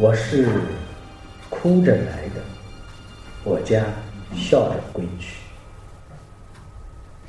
[0.00, 0.46] 我是
[1.50, 2.40] 哭着来的，
[3.42, 3.84] 我将
[4.32, 5.38] 笑着归去。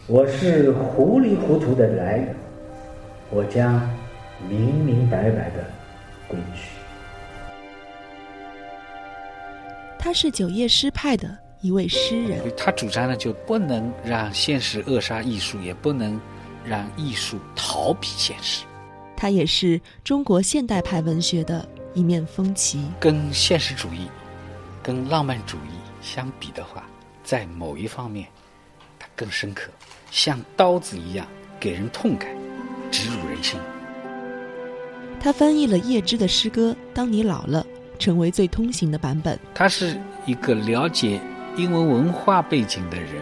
[0.06, 2.36] 我是糊里糊涂的来的，
[3.32, 3.82] 我将
[4.48, 5.66] 明明白白的
[6.28, 6.70] 归去。
[9.98, 16.22] 他是九叶诗派的一位诗人，他主张呢，就不能让现实扼杀艺术，也不能
[16.64, 18.64] 让艺术逃避现实。
[19.18, 22.84] 他也是中国现代派文学的一面风旗。
[23.00, 24.08] 跟现实主义、
[24.82, 26.84] 跟浪漫主义相比的话，
[27.24, 28.28] 在某一方面，
[28.98, 29.70] 它更深刻，
[30.12, 31.28] 像刀子一样
[31.60, 32.30] 给人痛感，
[32.92, 33.60] 直入人心。
[35.20, 37.64] 他翻译了叶芝的诗歌《当你老了》。
[38.00, 39.38] 成为最通行的版本。
[39.54, 41.20] 他是一个了解
[41.58, 43.22] 英文文化背景的人，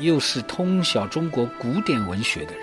[0.00, 2.62] 又是通晓中国古典文学的人。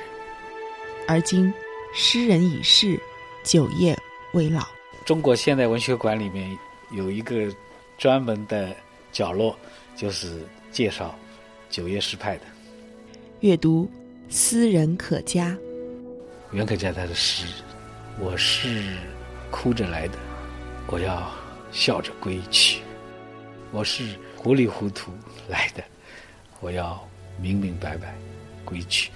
[1.07, 1.53] 而今，
[1.95, 2.99] 诗人已逝，
[3.45, 3.97] 酒业
[4.33, 4.67] 未老。
[5.05, 6.57] 中国现代文学馆里面
[6.91, 7.53] 有一个
[7.97, 8.75] 专门的
[9.11, 9.57] 角落，
[9.95, 11.13] 就是介绍
[11.69, 12.43] 九叶诗派的。
[13.41, 13.89] 阅读
[14.29, 15.57] 斯人可嘉。
[16.51, 17.45] 袁可嘉他的诗，
[18.19, 18.95] 我是
[19.51, 20.17] 哭着来的，
[20.87, 21.31] 我要。
[21.73, 22.81] 笑着归去，
[23.71, 25.11] 我是糊里糊涂
[25.47, 25.83] 来的，
[26.59, 27.03] 我要
[27.41, 28.13] 明明白白
[28.63, 29.09] 归去，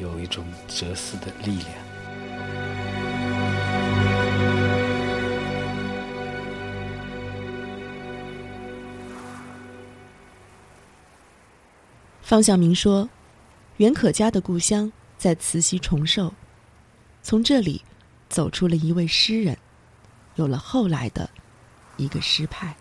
[0.00, 2.71] 有一种哲思的力量。
[12.32, 13.06] 方向明说，
[13.76, 16.32] 袁可嘉的故乡在慈溪崇寿，
[17.22, 17.82] 从这里
[18.30, 19.54] 走出了一位诗人，
[20.36, 21.28] 有了后来的。
[21.98, 22.74] 一个诗派，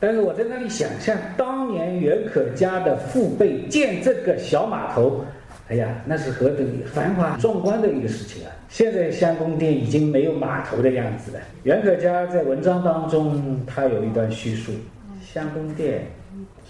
[0.00, 5.22] 但是我在那里想象当年袁可嘉的父辈建这个小码头，
[5.68, 8.50] 哎呀，那是何等繁华壮观的一个事情啊！
[8.70, 11.40] 现在香宫殿已经没有码头的样子了。
[11.64, 14.72] 袁可嘉在文章当中，他有一段叙述：
[15.22, 16.10] 香宫殿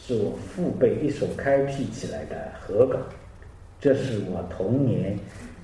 [0.06, 3.00] 是我父辈一手开辟起来的河港，
[3.81, 5.19] 这是我童年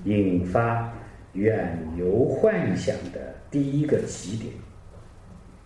[0.05, 0.91] 引发
[1.33, 4.51] 远游幻想的第一个起点。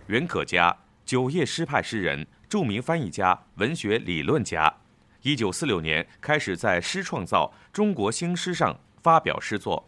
[0.08, 0.76] 袁可嘉，
[1.06, 4.70] 九叶诗派诗人，著名翻译家、文学理论家。
[5.22, 9.82] 一九四六年开始在《诗创造》《中国新诗》上发表诗作，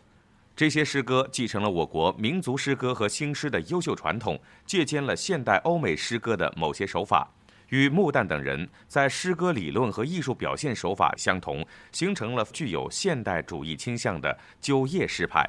[0.57, 7.31] 这些诗歌继承了我国民族诗歌和新诗的优秀传统，借鉴了现代欧美诗歌的某些手法，
[7.71, 15.49] 与穆旦等人在诗歌理论和艺术表现手法相同，形成了具有现代主义倾向的九叶诗派。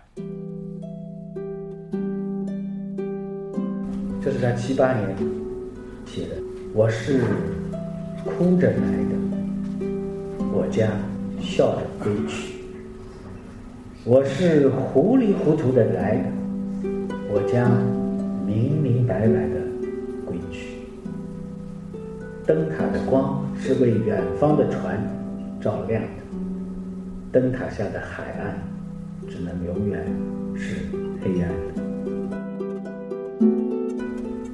[4.21, 5.15] 这是他七八年
[6.05, 6.35] 写的。
[6.73, 7.23] 我是
[8.23, 9.15] 哭着来的，
[10.51, 10.87] 我将
[11.41, 12.59] 笑着归去。
[14.03, 16.31] 我是糊里糊涂的来的，
[17.29, 17.71] 我将
[18.45, 19.58] 明明白白的。
[22.49, 24.99] 灯塔的光是为远方的船
[25.61, 26.09] 照亮的，
[27.31, 28.59] 灯塔下的海岸
[29.29, 30.03] 只能永远
[30.55, 30.77] 是
[31.21, 31.83] 黑暗的。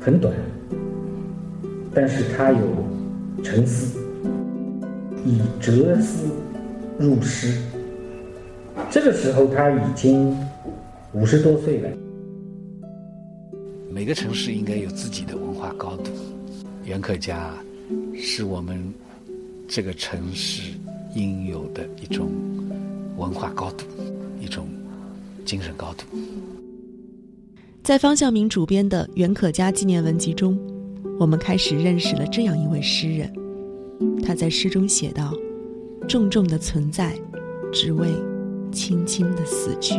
[0.02, 0.36] 很短，
[1.94, 2.60] 但是他有
[3.42, 3.98] 沉思，
[5.24, 6.28] 以哲思
[7.00, 7.58] 入诗。
[8.92, 10.38] 这个时候他已经
[11.14, 11.90] 五十多岁了。
[13.90, 16.12] 每个城市应该有自己的文化高度，
[16.84, 17.54] 袁可嘉
[18.18, 18.94] 是我们
[19.68, 20.74] 这个城市
[21.14, 22.32] 应有的一种
[23.18, 23.86] 文化高度，
[24.42, 24.68] 一种
[25.46, 26.06] 精神高度。
[27.84, 30.60] 在方向明主编的袁可嘉纪念文集中，
[31.20, 33.32] 我们开始认识了这样一位诗人。
[34.24, 35.34] 他在诗中写道
[36.10, 37.16] ：“重重的存在，
[37.72, 38.08] 只为
[38.72, 39.96] 轻轻的死去。”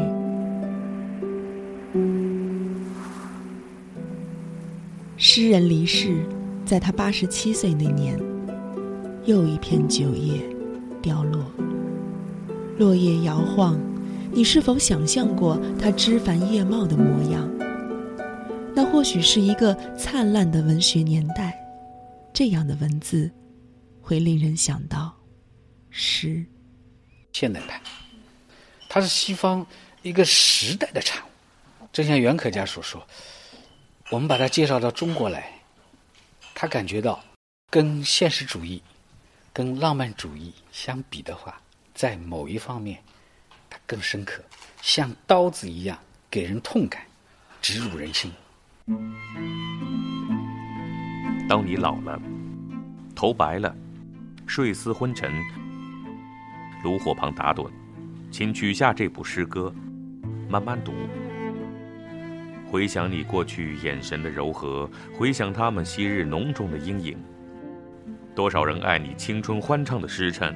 [5.16, 6.16] 诗人离世，
[6.66, 8.20] 在他八十七岁那年，
[9.24, 10.42] 又一片酒叶
[11.00, 11.44] 凋落，
[12.76, 13.80] 落叶摇晃。
[14.32, 17.48] 你是否想象过他枝繁叶茂的模样？
[18.74, 21.56] 那或许是一个灿烂的文学年代，
[22.34, 23.30] 这样的文字
[24.02, 25.14] 会令人想到
[25.88, 26.44] 诗。
[27.32, 27.80] 现代派，
[28.88, 29.64] 它是西方
[30.02, 33.00] 一个时代的产物，正像袁可嘉所说，
[34.10, 35.55] 我们把它介绍到中国来，
[36.58, 37.22] 他感觉到
[37.70, 38.82] 跟现实主义、
[39.52, 41.60] 跟浪漫主义相比的话，
[41.92, 42.98] 在某一方面，
[43.68, 44.42] 它更深刻，
[44.80, 45.98] 像刀子一样
[46.30, 47.02] 给人痛感，
[47.60, 48.32] 直入人心。
[51.46, 52.18] 当你老了，
[53.14, 53.76] 头白了，
[54.46, 55.30] 睡思昏沉，
[56.82, 57.70] 炉火旁打盹，
[58.30, 59.74] 请取下这部诗歌，
[60.48, 60.94] 慢慢读。
[62.70, 67.16] 回想你过去眼神的柔和，回想他们昔日浓重的阴影。
[68.34, 70.54] 多少人爱你青春欢畅的时辰，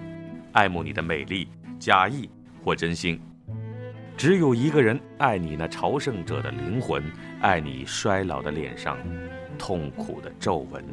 [0.53, 1.49] 爱慕你的美丽，
[1.79, 2.29] 假意
[2.63, 3.21] 或真心。
[4.17, 7.03] 只有一个人爱你那朝圣者的灵魂，
[7.41, 8.99] 爱你衰老的脸上
[9.57, 10.85] 痛苦的皱纹。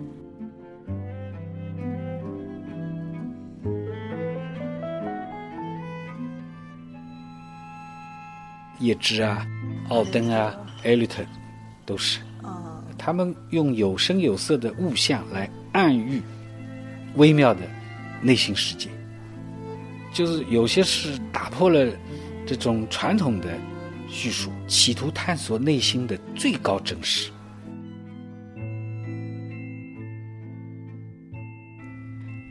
[8.79, 9.45] 叶芝啊，
[9.89, 11.23] 奥登啊，艾略特，
[11.85, 12.19] 都是。
[12.97, 16.21] 他们用有声有色的物象来暗喻
[17.15, 17.61] 微妙的
[18.21, 18.89] 内心世界，
[20.11, 21.89] 就是有些是打破了
[22.45, 23.57] 这种传统的
[24.09, 27.31] 叙述，企图探索内心的最高真实。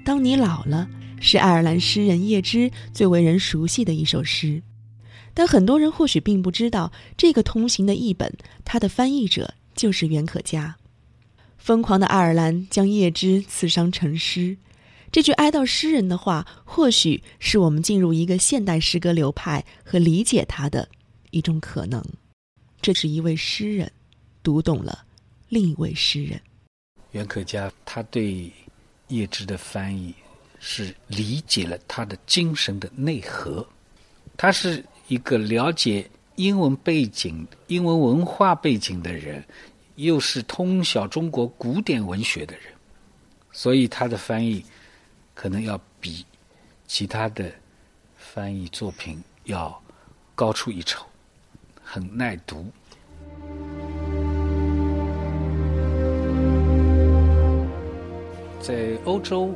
[0.05, 0.89] 当你老了，
[1.21, 4.63] 是爱尔兰诗人叶芝最为人熟悉的一首诗。
[5.39, 8.33] 但很多人或许并不知道，这个通行的译本，
[8.65, 10.77] 它的翻译者就是袁可嘉。
[11.59, 14.57] 疯狂的爱尔兰将叶芝刺伤成诗，
[15.13, 20.89] 这句哀悼诗人的话，或许是我们进入一个现代诗歌流派和理解它的
[21.33, 22.03] 一种可能。
[22.81, 23.93] 这是一位诗人
[24.43, 25.05] 读懂了
[25.51, 26.41] 另一位诗人。
[27.11, 28.51] 袁可嘉他对
[29.09, 30.15] 叶芝的翻译
[30.59, 33.69] 是理解了他的精神的内核，
[34.35, 34.83] 他是。
[35.09, 39.45] 一个了解英文背景、英文文化背景的人，
[39.95, 42.65] 又是通晓中国古典文学的人，
[43.53, 44.65] 所以他的翻译
[45.33, 46.27] 可能要比
[46.89, 47.53] 其他的
[48.17, 49.81] 翻译作品要
[50.35, 51.07] 高出一筹，
[51.83, 52.67] 很耐读。
[58.61, 59.55] 在欧洲，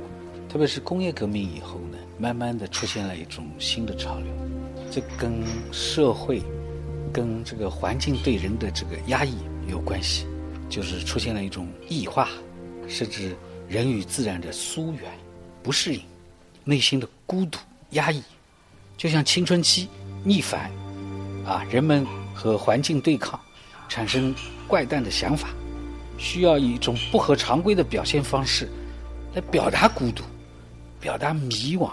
[0.49, 4.33] 特别是工业革命以后呢，慢慢的出现了一种新的潮流。
[4.91, 5.43] 这跟
[5.73, 6.43] 社会、
[7.13, 9.37] 跟这个环境对人的这个压抑
[9.69, 10.27] 有关系，
[10.69, 12.29] 就是出现了一种异化，
[12.89, 13.37] 甚至
[13.69, 15.11] 人与自然的疏远、
[15.63, 16.03] 不适应、
[16.65, 17.59] 内心的孤独、
[17.91, 18.23] 压抑，
[18.97, 19.89] 就像青春期
[20.25, 20.71] 逆反，
[21.47, 22.05] 啊，人们
[22.35, 23.39] 和环境对抗，
[23.89, 24.35] 产生
[24.67, 25.51] 怪诞的想法，
[26.19, 28.69] 需要一种不合常规的表现方式
[29.35, 30.25] 来表达孤独、
[30.99, 31.91] 表达迷惘，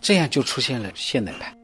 [0.00, 1.56] 这样就出现了现代派。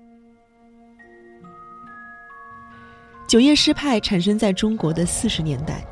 [3.30, 5.86] 九叶诗派产生在中国的四十年代，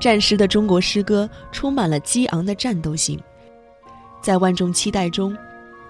[0.00, 3.20] 战时的中国诗歌充满了激昂的战斗性，
[4.22, 5.36] 在万众期待中，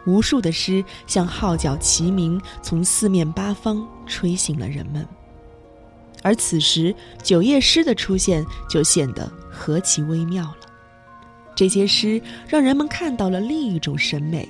[0.06, 5.06] 无数的诗像号角齐鸣，从四面八方吹醒了人们。
[6.20, 6.93] 而此时，
[7.23, 10.56] 九叶诗的出现就显得何其微妙了。
[11.55, 14.49] 这些诗让人们看到了另一种审美，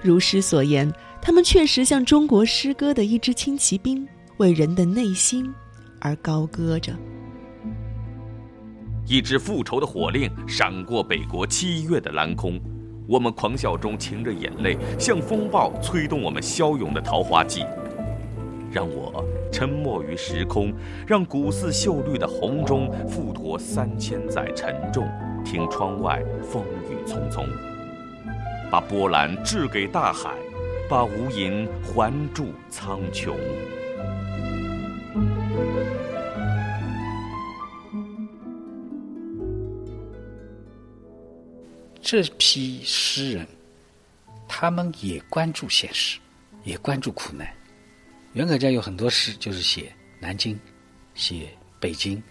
[0.00, 0.90] 如诗所言，
[1.20, 4.08] 他们确实像中国诗歌的一支轻骑兵。
[4.38, 5.52] 为人的内心
[6.00, 6.92] 而高歌着。
[9.04, 12.60] 一支复仇的火令闪过北国七月的蓝空，
[13.08, 17.64] 我们狂笑中噙着眼泪，像风暴催动我们骁勇的桃花季。
[18.70, 20.72] 让我沉没于时空，
[21.04, 25.08] 让古寺秀绿的红钟附托三千载沉重，
[25.44, 27.44] 听窗外风雨匆匆，
[28.70, 30.34] 把波澜掷给大海，
[30.88, 33.32] 把无垠还注苍穹。
[42.10, 43.46] 这批诗人，
[44.48, 46.18] 他们也关注现实，
[46.64, 47.46] 也关注苦难。
[48.32, 50.58] 袁可嘉有很多诗，就是写南京，
[51.14, 52.22] 写北京，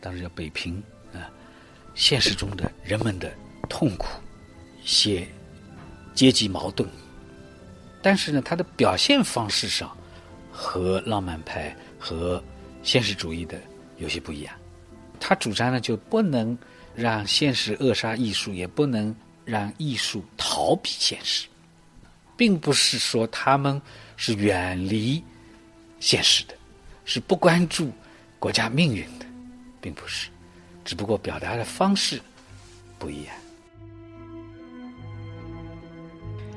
[0.00, 0.82] 当时叫北平
[1.12, 1.28] 啊，
[1.94, 3.30] 现实中的人们的
[3.68, 4.18] 痛苦，
[4.82, 5.28] 写
[6.14, 6.88] 阶级矛盾。
[8.00, 9.94] 但是呢，他的表现方式上
[10.50, 12.42] 和浪漫派和
[12.82, 13.60] 现实主义的
[13.98, 14.54] 有些不一样。
[15.20, 16.56] 他主张呢，就不能。
[17.00, 19.14] 让现实扼杀艺术，也不能
[19.44, 21.46] 让艺术逃避现实，
[22.36, 23.80] 并不是说他们
[24.16, 25.22] 是远离
[26.00, 26.54] 现实的，
[27.04, 27.92] 是不关注
[28.40, 29.24] 国家命运的，
[29.80, 30.28] 并不是，
[30.84, 32.20] 只不过表达的方式
[32.98, 33.34] 不一样。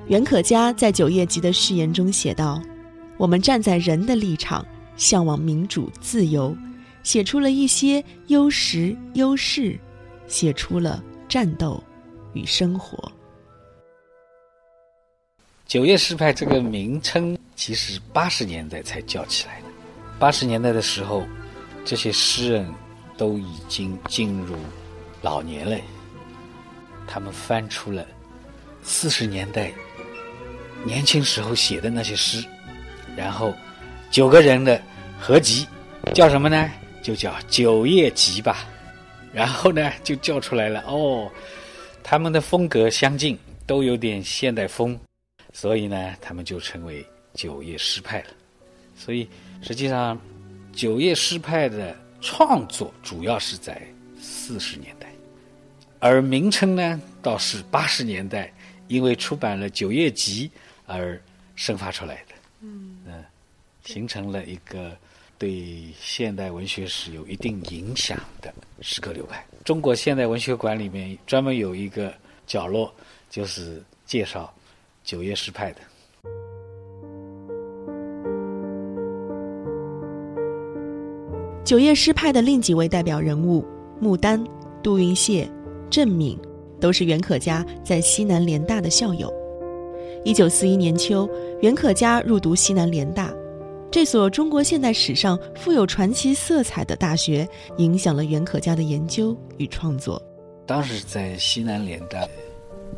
[0.07, 2.59] 袁可嘉在《九叶集》的序言中写道
[3.15, 4.65] ：“我们站在人的立场，
[4.97, 6.57] 向往民主、自由，
[7.03, 9.79] 写出了一些优时优势，
[10.31, 11.83] 写出了战斗
[12.31, 13.11] 与生活。
[15.67, 19.67] 九叶诗派这个名称，其实八十年代才叫起来的。
[20.17, 21.25] 八十年代的时候，
[21.83, 22.73] 这些诗人
[23.17, 24.55] 都已经进入
[25.21, 25.77] 老年了，
[27.05, 28.05] 他们翻出了
[28.81, 29.69] 四十年代
[30.85, 32.41] 年轻时候写的那些诗，
[33.17, 33.53] 然后
[34.09, 34.81] 九个人的
[35.19, 35.67] 合集，
[36.15, 36.71] 叫什么呢？
[37.03, 38.65] 就叫《九叶集》吧。
[39.33, 41.31] 然后呢，就叫出来了哦，
[42.03, 44.99] 他们的风格相近，都有点现代风。
[45.53, 48.27] 所以呢，他们就成为九叶诗派了。
[48.95, 49.27] 所以
[49.61, 50.19] 实际上，
[50.73, 53.81] 九叶诗派的创作主要是在
[54.19, 55.11] 四十年代，
[55.99, 58.53] 而名称呢，倒是八十年代
[58.87, 60.49] 因为出版了《九叶集》
[60.85, 61.19] 而
[61.55, 62.35] 生发出来的。
[62.61, 62.97] 嗯，
[63.83, 64.95] 形成了一个
[65.41, 65.65] 对
[65.99, 69.43] 现代文学史有一定影响的诗歌流派。
[69.65, 72.13] 中国现代文学馆里面专门有一个
[72.45, 72.93] 角落，
[73.27, 74.53] 就是介绍。
[75.03, 75.79] 九叶诗派的，
[81.65, 83.65] 九叶诗派的另几位代表人物
[83.99, 84.45] 穆丹、
[84.83, 85.49] 杜云谢、
[85.89, 86.37] 郑敏，
[86.79, 89.33] 都是袁可嘉在西南联大的校友。
[90.23, 91.27] 一九四一年秋，
[91.63, 93.33] 袁可嘉入读西南联大，
[93.91, 100.21] 这所中国现代史上富有传奇色彩的大学，影响了袁可嘉的研究与创作。
[100.65, 102.25] 当时在西南联大，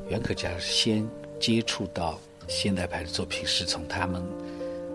[0.08, 1.06] 袁可嘉先。
[1.40, 4.24] 接触到现代派的作品，是从他们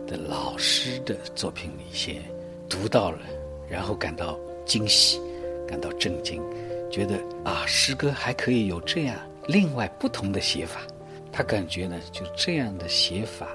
[0.07, 2.23] 的老师的作品里先
[2.71, 3.19] 读到了，
[3.69, 5.21] 然后感到惊喜，
[5.69, 6.43] 感到震惊，
[6.91, 9.15] 觉得啊，诗歌还可以有这样
[9.47, 10.81] 另外不同的写法。
[11.31, 13.49] 他感觉呢，就这样的写法，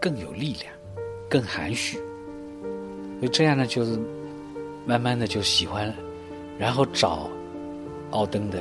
[0.00, 0.72] 更有力量，
[1.28, 1.96] 更含蓄。
[3.18, 3.98] 所以这样呢，就是
[4.86, 5.92] 慢慢的就喜欢，
[6.58, 7.28] 然后找
[8.10, 8.60] 奥登的，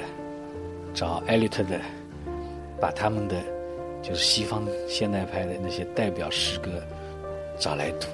[0.94, 1.80] 找艾略特的。
[2.80, 3.36] 把他们的
[4.04, 6.70] 就是西方现代派的那些代表诗歌
[7.58, 8.06] 找来读，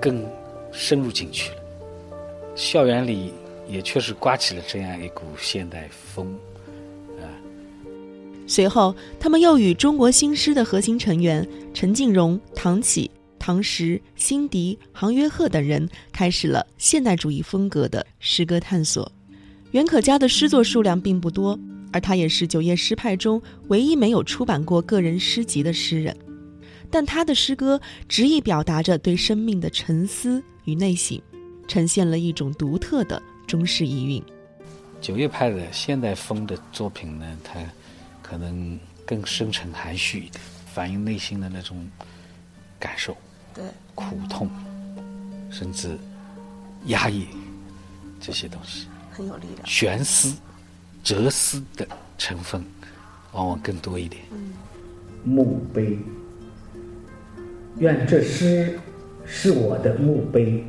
[0.00, 0.26] 更
[0.72, 1.58] 深入进去了。
[2.56, 3.32] 校园里
[3.68, 6.36] 也确实刮起了这样一股现代风，
[8.46, 19.10] 随后，他们又与中国新诗的核心成员陈静荣、唐启、唐实、辛迪、杭约鹤等人开始了现代主义风格的诗歌探索。
[19.70, 21.58] 袁可嘉的诗作数量并不多。
[21.92, 26.16] 而他也是九叶诗派中唯一没有出版过个人诗集的诗人，
[26.90, 31.22] 但他的诗歌执意表达着对生命的沉思与内省，
[31.68, 34.20] 呈现了一种独特的中式意蕴。
[35.00, 37.60] 九叶派的现代风的作品呢，它
[38.26, 41.86] 可能更深沉含蓄一点，反映内心的那种
[42.78, 43.14] 感受，
[43.52, 43.62] 对
[43.94, 44.48] 苦痛，
[45.50, 45.98] 甚至
[46.86, 47.28] 压抑
[48.18, 50.34] 这些东西，很有力量，悬思。
[51.02, 52.64] 哲思的成分
[53.32, 54.22] 往往更多一点。
[55.22, 55.98] 墓碑，
[57.76, 58.80] 愿这诗
[59.26, 60.64] 是我的墓碑。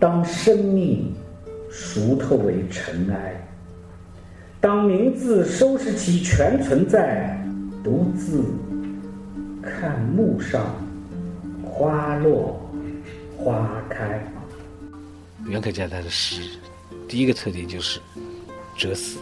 [0.00, 1.14] 当生命
[1.70, 3.46] 熟透为尘埃，
[4.62, 7.36] 当名字收拾起全存在，
[7.82, 8.44] 独自
[9.60, 10.76] 看墓上
[11.64, 12.64] 花落
[13.36, 14.24] 花开。
[15.44, 16.42] 袁可嘉他的诗，
[17.08, 17.98] 第一个特点就是
[18.78, 19.18] 哲思。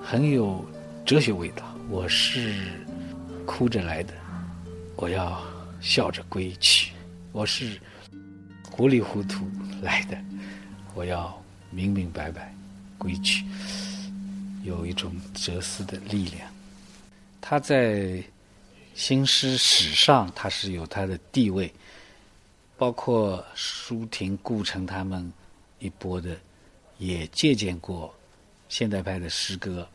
[0.00, 0.64] 很有
[1.04, 1.64] 哲学味道。
[1.90, 2.54] 我是
[3.44, 4.14] 哭着来的，
[4.94, 5.42] 我要
[5.80, 6.92] 笑着归去；
[7.32, 7.76] 我是
[8.70, 9.44] 糊里糊涂
[9.82, 10.16] 来的，
[10.94, 11.36] 我要
[11.70, 12.54] 明明白白
[13.04, 13.44] 归去。
[14.62, 16.50] 有一种哲思的力量。
[17.38, 18.24] 他在
[18.94, 21.70] 新诗史上，他是有他的地位，
[22.78, 25.30] 包括舒婷、顾城他们
[25.80, 26.34] 一波的，
[26.96, 28.14] 也借鉴过
[28.70, 29.86] 现代派的诗歌。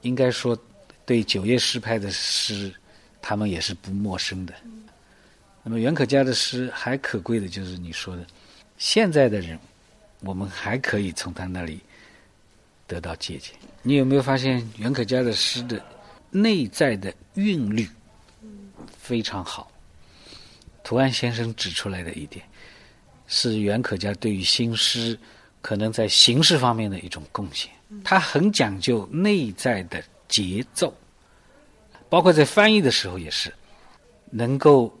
[0.00, 0.58] 应该说，
[1.06, 2.74] 对九叶诗派的诗，
[3.20, 4.52] 他们也是不陌生的。
[5.62, 8.26] 那么袁可嘉的诗还可贵的就是你说的，
[8.78, 9.56] 现在的人，
[10.22, 11.80] 我们还可以从他那里
[12.92, 13.54] 得到借鉴。
[13.82, 15.82] 你有没有发现袁可嘉的诗的
[16.30, 17.88] 内在的韵律
[18.98, 19.70] 非常好？
[20.84, 22.44] 图安先生指出来的一点，
[23.26, 25.18] 是袁可嘉对于新诗
[25.62, 27.70] 可能在形式方面的一种贡献。
[28.04, 30.94] 他很讲究内在的节奏，
[32.10, 33.52] 包括在翻译的时候也是，
[34.30, 34.92] 能够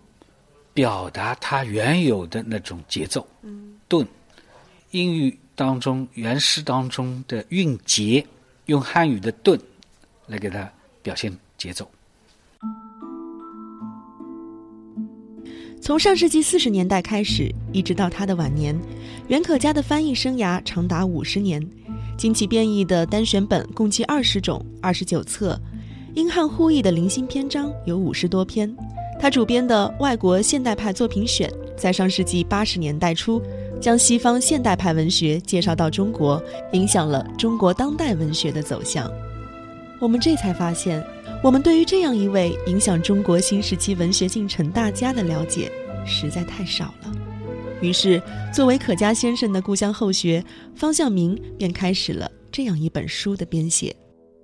[0.72, 3.26] 表达他原有的那种节奏、
[3.86, 4.06] 顿。
[4.90, 8.26] 英语当中原诗当中的韵节，
[8.66, 9.58] 用汉语的顿
[10.26, 10.70] 来给他
[11.02, 11.88] 表现节奏。
[15.80, 18.78] 从上世纪四十年代开始，一直到他的晚年，
[19.26, 21.60] 袁可嘉的翻译生涯长达五十年。
[22.16, 25.60] 经其编译的单选本共计二十种、二十九册，
[26.14, 28.72] 英汉互译的零星篇章有五十多篇。
[29.18, 33.42] 他主编的《外国现代派作品选》在上世纪八十年代初，
[33.82, 36.40] 将西方现代派文学介绍到中国，
[36.72, 39.10] 影响了中国当代文学的走向。
[39.98, 41.04] 我们这才发现，
[41.42, 45.68] 我们对于这样一位影响中国新时期文学进程大家的了解，
[46.06, 47.12] 实在太少了。
[47.80, 48.22] 于是，
[48.54, 50.44] 作为可嘉先生的故乡后学，
[50.76, 53.94] 方向明便开始了这样一本书的编写。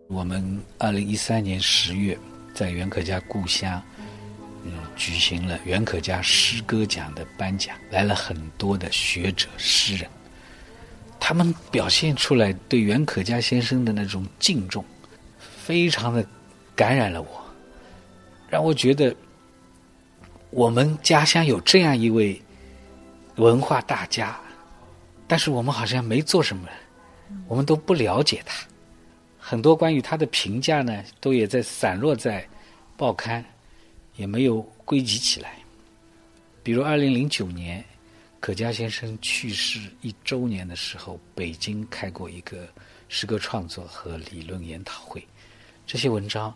[0.09, 2.19] 我们二零一三年十月
[2.53, 3.81] 在袁可嘉故乡，
[4.65, 10.09] 嗯，举行了袁可嘉诗歌奖的颁奖，来了很多的学者诗人，
[11.19, 14.85] 他们表现出来对袁可嘉先生的那种敬重，
[15.39, 16.27] 非常的
[16.75, 17.29] 感染了我，
[18.49, 19.15] 让我觉得
[20.51, 22.41] 我们家乡有这样一位。
[23.37, 24.37] 文化大家，
[25.29, 26.69] 但是我们好像没做什么，
[27.47, 28.67] 我们都不了解他。
[29.39, 32.45] 很多关于他的评价呢，都也在散落在
[32.97, 33.45] 报刊，
[34.19, 35.59] 也没有归集起来。
[36.63, 37.83] 比如二零零九年，
[38.41, 42.69] 可嘉先生去世一周年的时候，北京开过一个
[43.09, 45.27] 诗歌创作和理论研讨会，
[45.87, 46.55] 这些文章，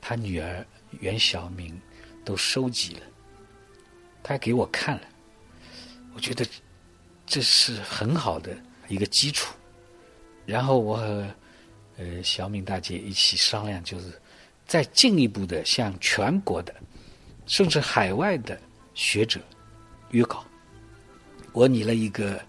[0.00, 0.66] 他女儿
[0.98, 1.80] 袁晓明
[2.24, 3.02] 都收集了，
[4.22, 5.02] 他给我看了。
[6.14, 6.44] 我觉得
[7.26, 8.56] 这是很好的
[8.88, 9.54] 一个基础，
[10.46, 11.28] 然后我和
[11.98, 14.20] 呃小敏大姐一起商量，就是
[14.68, 16.72] 再进一步的向全国的，
[17.46, 18.56] 甚至海外的
[18.94, 19.40] 学者
[20.10, 20.44] 约稿。
[21.52, 22.40] 我拟了一个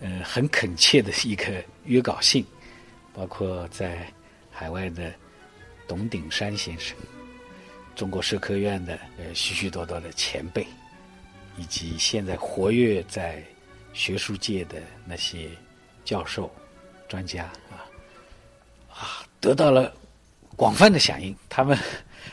[0.00, 2.44] 呃很恳切的一个约稿信，
[3.12, 4.12] 包括在
[4.50, 5.12] 海外的
[5.86, 6.96] 董鼎山先生、
[7.94, 10.66] 中国社科院的呃许许多多的前辈。
[11.58, 13.44] 以及现在活跃在
[13.92, 15.50] 学术界的那些
[16.02, 16.50] 教授、
[17.06, 17.84] 专家啊，
[18.88, 19.94] 啊，得到了
[20.56, 21.34] 广泛的响应。
[21.48, 21.78] 他们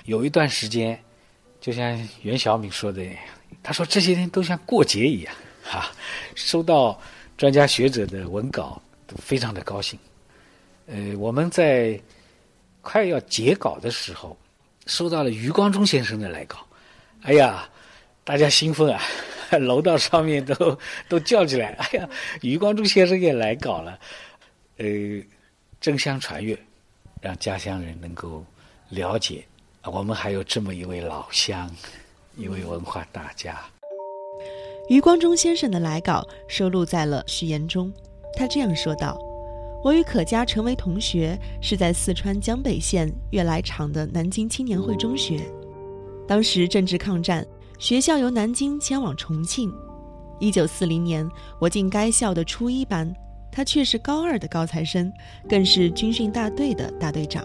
[0.05, 0.99] 有一段时间，
[1.59, 3.03] 就像袁晓敏说的，
[3.63, 5.91] 他说这些天都像过节一样， 哈，
[6.35, 6.99] 收到
[7.37, 9.99] 专家学者的文稿都非常的高兴。
[10.87, 11.99] 呃，我们在
[12.81, 14.37] 快要截稿的时候，
[14.87, 16.65] 收到了余光中先生的来稿，
[17.21, 17.69] 哎呀。
[18.21, 19.01] 大家兴奋啊，
[19.57, 20.77] 楼道上面都
[21.07, 21.69] 都叫起来！
[21.69, 22.07] 哎呀，
[22.41, 23.99] 余光中先生也来稿了，
[24.77, 24.85] 呃，
[25.81, 26.55] 争相传阅，
[27.19, 28.43] 让家乡人能够
[28.89, 29.45] 了解，
[29.83, 31.69] 我们还有这么一位老乡，
[32.35, 33.59] 一位文化大家。
[34.87, 37.91] 余光中先生的来稿收录在了序言中，
[38.35, 39.17] 他这样说道
[39.83, 45.41] ：“我与可嘉成为同学，是在四川江北县悦来场的南京青年会中学，
[46.27, 47.45] 当时正值抗战。”
[47.79, 49.73] 学校由南京迁往重庆。
[50.37, 51.25] 一九四零年，
[51.59, 53.09] 我进该校的初一班，
[53.51, 55.11] 他却是高二的高材生，
[55.47, 57.43] 更是军训大队的大队长。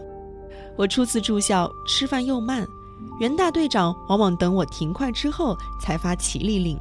[0.77, 2.67] 我初次住校，吃饭又慢，
[3.21, 6.79] 袁大队长往往等我停快之后才发起立令。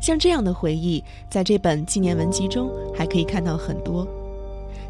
[0.00, 4.06] 像这样的回忆，在这本纪念文集中还可以看到很多。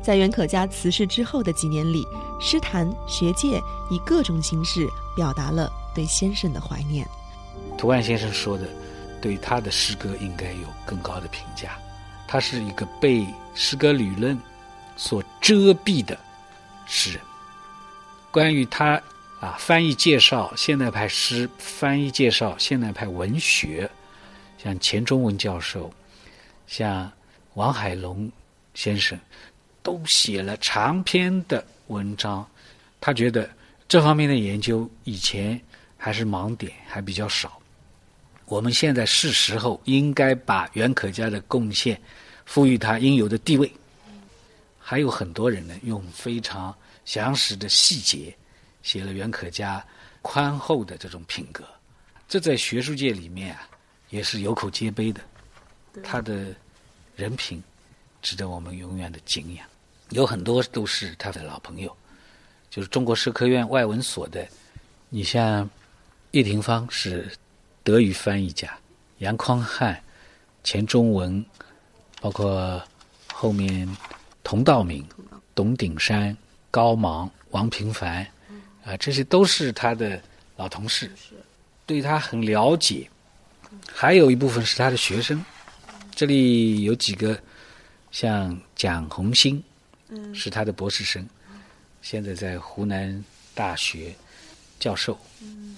[0.02, 2.04] 在袁可嘉辞世之后的几年里，
[2.40, 3.60] 诗坛学界
[3.90, 7.06] 以各种形式表达了对先生的怀念。
[7.78, 8.66] 涂岸先生说的，
[9.22, 11.78] 对他的诗歌应该有更高的评价。
[12.34, 14.36] 他是一个被诗歌理论
[14.96, 16.18] 所遮蔽的
[16.84, 17.20] 诗人。
[18.32, 19.00] 关于他
[19.38, 23.88] 啊，翻译介绍现代派诗，翻译介绍现代派文学，
[24.58, 25.88] 像钱钟文教授，
[26.66, 27.08] 像
[27.52, 28.28] 王海龙
[28.74, 29.16] 先生，
[29.80, 32.44] 都写了长篇的文章。
[33.00, 33.48] 他觉得
[33.86, 35.60] 这方面的研究以前
[35.96, 37.60] 还是盲点，还比较少。
[38.46, 41.98] 我们现在是时候应该把袁可嘉的贡献
[42.46, 43.70] 赋予他应有的地位。
[44.78, 48.34] 还有很多人呢，用非常详实的细节
[48.82, 49.84] 写了袁可嘉
[50.22, 51.64] 宽厚的这种品格，
[52.28, 53.68] 这在学术界里面啊
[54.10, 55.20] 也是有口皆碑的。
[56.02, 56.54] 他的
[57.16, 57.62] 人品
[58.20, 59.66] 值得我们永远的敬仰。
[60.10, 61.96] 有很多都是他的老朋友，
[62.70, 64.46] 就是中国社科院外文所的，
[65.08, 65.68] 你像
[66.32, 67.30] 叶廷芳是。
[67.84, 68.74] 德语翻译家
[69.18, 70.02] 杨匡汉、
[70.62, 71.44] 钱钟文，
[72.24, 72.82] 包括
[73.34, 73.86] 后面
[74.42, 75.06] 佟道明、
[75.54, 76.34] 董鼎山、
[76.70, 78.26] 高芒、王平凡，
[78.82, 80.18] 啊，这些都是他的
[80.56, 81.10] 老同事，
[81.84, 83.06] 对他很了解。
[83.92, 85.44] 还有一部分是他的学生，
[86.14, 87.38] 这里有几个，
[88.10, 89.62] 像蒋红星，
[90.32, 91.28] 是他的博士生，
[92.00, 93.22] 现在在湖南
[93.54, 94.14] 大学
[94.80, 95.20] 教授、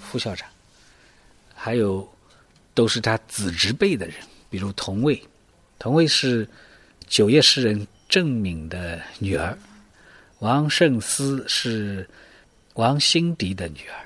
[0.00, 0.48] 副校长。
[1.56, 2.08] 还有
[2.72, 4.14] 都是他子侄辈的人，
[4.48, 5.20] 比如童卫，
[5.78, 6.48] 同为是
[7.06, 9.56] 九叶诗人郑敏的女儿，
[10.38, 12.08] 王胜思是
[12.74, 14.04] 王辛迪的女儿，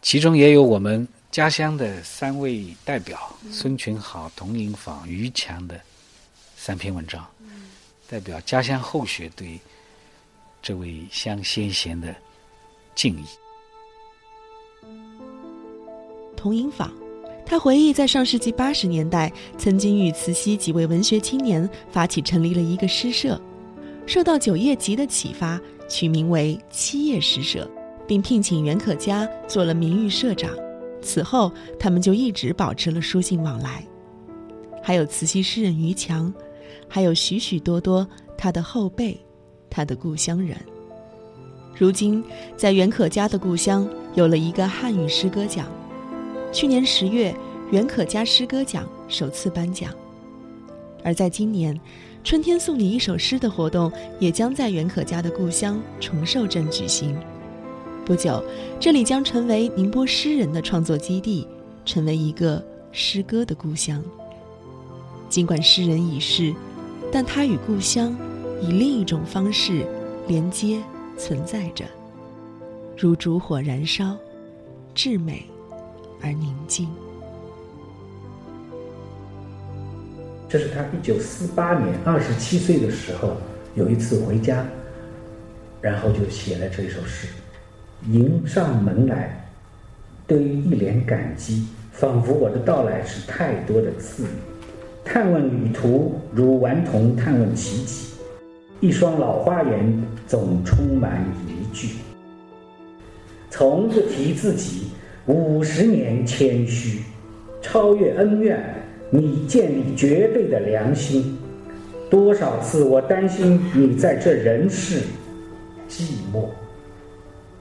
[0.00, 5.80] 其中也有我们家乡的三位代表孙群好、童银坊、于强的
[6.56, 7.26] 三篇文章，
[8.08, 9.58] 代表家乡后学对
[10.60, 12.14] 这位乡先贤的
[12.94, 13.24] 敬意。
[16.36, 16.92] 童银坊，
[17.44, 23.40] 他回忆在上世纪八十年代，曾经与慈溪几位文学青年发起成立了一个诗社，
[24.06, 27.68] 受到九叶集的启发，取名为七叶诗社，
[28.06, 30.50] 并聘请袁可嘉做了名誉社长。
[31.02, 33.84] 此后，他们就一直保持了书信往来。
[34.82, 36.32] 还有慈溪诗人于强，
[36.88, 38.06] 还有许许多多
[38.38, 39.20] 他的后辈，
[39.68, 40.56] 他的故乡人。
[41.76, 42.22] 如今，
[42.56, 45.66] 在袁可嘉的故乡有了一个汉语诗歌奖。
[46.52, 47.34] 去年十月，
[47.70, 49.90] 袁可嘉诗歌奖首次颁奖。
[51.02, 51.78] 而在今年，
[52.22, 57.16] 春天送你一首诗的活动也将在袁可嘉的故乡崇寿镇举行。
[58.04, 58.44] 不久，
[58.78, 61.48] 这里将成为宁波诗人的创作基地，
[61.86, 62.62] 成为一个
[62.92, 64.04] 诗歌的故乡。
[65.30, 66.54] 尽管诗人已逝，
[67.10, 68.14] 但他与故乡
[68.60, 69.86] 以另一种方式
[70.28, 70.82] 连接
[71.16, 71.86] 存在着，
[72.94, 74.14] 如烛火燃烧，
[74.94, 75.42] 至美。
[76.22, 76.88] 而宁静。
[80.48, 83.36] 这是他一九四八年二十七岁的时候，
[83.74, 84.64] 有一次回家，
[85.80, 87.26] 然后就写了这一首诗。
[88.08, 89.48] 迎上门来，
[90.26, 94.26] 对于一脸感激，仿佛我的到来是太多的赐予。
[95.04, 98.08] 探问旅途，如顽童探问奇迹。
[98.80, 101.96] 一双老花眼，总充满疑惧。
[103.48, 104.88] 从不提自己。
[105.26, 107.00] 五十年谦虚，
[107.60, 108.58] 超越恩怨，
[109.08, 111.38] 你建立绝对的良心。
[112.10, 115.00] 多少次我担心你在这人世
[115.88, 116.46] 寂寞，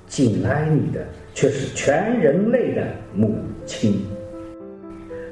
[0.08, 4.06] 紧挨你的却是全人类的母亲。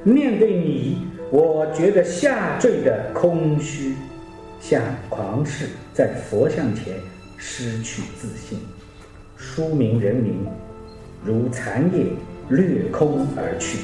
[0.04, 0.98] 面对你，
[1.30, 3.94] 我觉得下坠的空虚，
[4.60, 6.94] 像狂士在佛像前
[7.36, 8.60] 失去自信。
[9.36, 10.46] 书名人名。
[11.24, 12.06] 如残叶
[12.48, 13.78] 掠空而去，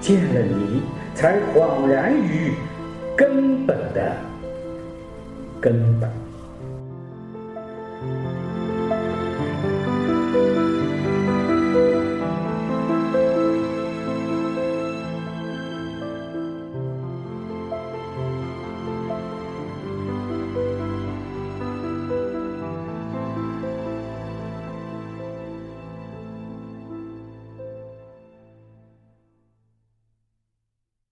[0.00, 0.82] 见了你，
[1.14, 2.52] 才恍然于
[3.16, 4.16] 根本的
[5.60, 6.23] 根本。